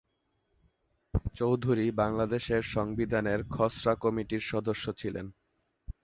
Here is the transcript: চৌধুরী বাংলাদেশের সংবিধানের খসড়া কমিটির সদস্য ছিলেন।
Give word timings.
চৌধুরী 1.35 1.85
বাংলাদেশের 1.93 2.61
সংবিধানের 2.75 3.39
খসড়া 3.49 3.93
কমিটির 3.95 4.43
সদস্য 4.51 4.85
ছিলেন। 4.93 5.25